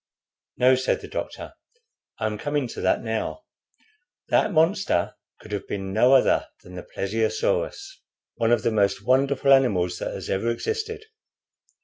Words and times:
"No," 0.57 0.73
said 0.73 1.01
the 1.01 1.07
doctor, 1.07 1.53
"I 2.17 2.25
am 2.25 2.39
coming 2.39 2.67
to 2.69 2.81
that 2.81 3.03
now. 3.03 3.43
That 4.29 4.51
monster 4.51 5.13
could 5.39 5.51
have 5.51 5.67
been 5.67 5.93
no 5.93 6.13
other 6.15 6.47
than 6.63 6.73
the 6.73 6.81
Plesiosaurus, 6.81 8.01
one 8.33 8.51
of 8.51 8.63
the 8.63 8.71
most 8.71 9.05
wonderful 9.05 9.53
animals 9.53 9.99
that 9.99 10.11
has 10.15 10.27
ever 10.27 10.49
existed. 10.49 11.05